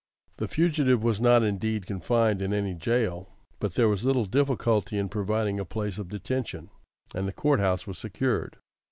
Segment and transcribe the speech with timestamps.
[0.37, 5.09] The fugitive was not indeed confined in any jail, but there was little difficulty in
[5.09, 6.71] providing a place of detention,
[7.13, 8.57] and the court house was secured.